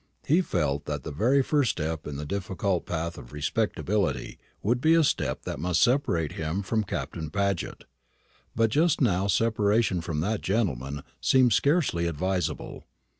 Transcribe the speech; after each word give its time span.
He 0.25 0.41
felt 0.41 0.85
that 0.85 1.03
the 1.03 1.11
very 1.11 1.43
first 1.43 1.69
step 1.69 2.07
in 2.07 2.15
the 2.15 2.25
difficult 2.25 2.87
path 2.87 3.19
of 3.19 3.31
respectability 3.31 4.39
would 4.63 4.81
be 4.81 4.95
a 4.95 5.03
step 5.03 5.43
that 5.43 5.59
must 5.59 5.79
separate 5.79 6.31
him 6.31 6.63
from 6.63 6.83
Captain 6.83 7.29
Paget; 7.29 7.83
but 8.55 8.71
just 8.71 8.99
now 8.99 9.27
separation 9.27 10.01
from 10.01 10.19
that 10.21 10.41
gentleman 10.41 11.03
seemed 11.21 11.53
scarcely 11.53 12.07
advisable. 12.07 12.83